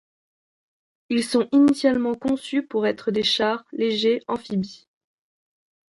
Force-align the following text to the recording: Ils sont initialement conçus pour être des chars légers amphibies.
Ils 1.09 1.23
sont 1.23 1.47
initialement 1.51 2.15
conçus 2.15 2.63
pour 2.65 2.87
être 2.87 3.11
des 3.11 3.21
chars 3.21 3.65
légers 3.71 4.23
amphibies. 4.27 4.87